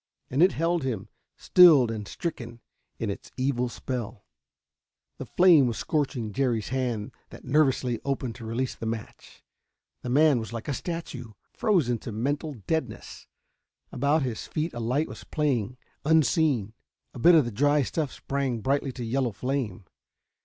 And 0.31 0.41
it 0.41 0.53
held 0.53 0.81
him, 0.81 1.09
stilled 1.37 1.91
and 1.91 2.07
stricken, 2.07 2.59
in 2.97 3.11
its 3.11 3.31
evil 3.37 3.69
spell. 3.69 4.25
The 5.19 5.27
flame 5.27 5.67
was 5.67 5.77
scorching 5.77 6.31
Jerry's 6.33 6.69
hand 6.69 7.11
that 7.29 7.45
nervelessly 7.45 7.99
opened 8.03 8.33
to 8.37 8.43
release 8.45 8.73
the 8.73 8.87
match. 8.87 9.43
The 10.01 10.09
man 10.09 10.39
was 10.39 10.51
like 10.51 10.67
a 10.67 10.73
statue, 10.73 11.33
frozen 11.53 11.99
to 11.99 12.11
mental 12.11 12.55
deadness. 12.65 13.27
About 13.91 14.23
his 14.23 14.47
feet 14.47 14.73
a 14.73 14.79
light 14.79 15.07
was 15.07 15.23
playing, 15.23 15.77
unseen. 16.03 16.73
A 17.13 17.19
bit 17.19 17.35
of 17.35 17.45
the 17.45 17.51
dry 17.51 17.83
stuff 17.83 18.11
sprang 18.11 18.59
brightly 18.61 18.91
to 18.93 19.05
yellow 19.05 19.31
flame. 19.31 19.85